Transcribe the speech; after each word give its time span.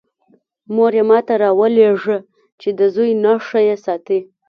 مور 0.73 0.91
یې 0.97 1.03
ما 1.09 1.19
ته 1.27 1.33
راولېږه 1.41 2.17
چې 2.61 2.69
د 2.79 2.79
زوی 2.93 3.11
نښه 3.23 3.59
یې 3.67 3.75
ساتی. 3.85 4.19